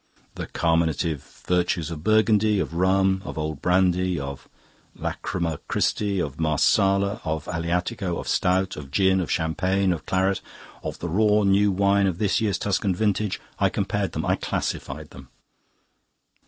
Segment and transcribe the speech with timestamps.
[0.33, 4.49] The carminative virtues of burgundy, of rum, of old brandy, of
[4.97, 10.41] Lacryma Christi, of Marsala, of Aleatico, of stout, of gin, of champagne, of claret,
[10.81, 15.11] of the raw new wine of this year's Tuscan vintage I compared them, I classified
[15.11, 15.29] them.